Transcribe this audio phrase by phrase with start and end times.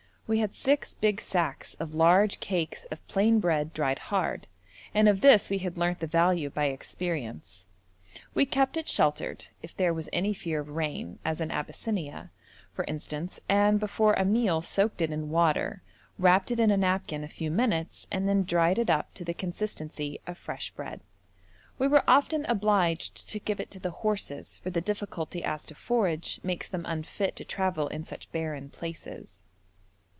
[0.27, 4.47] We had six big sacks of large cakes of plain bread dried hard,
[4.93, 7.65] and of this we had learnt the value by experience.
[8.33, 12.31] We kept it sheltered, if there was any fear of rain, as in Abyssinia,
[12.71, 15.81] for instance, and before a meal soaked it in water,
[16.17, 19.33] wrapped it in a napkin a few minutes, and then dried it up to the
[19.33, 21.01] consistency of fresh bread.
[21.77, 25.75] We were often obliged to give it to the horses, for the difficulty as to
[25.75, 29.41] forage makes them unfit to travel in such barren places.